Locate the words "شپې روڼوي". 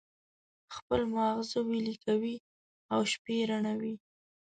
3.11-3.93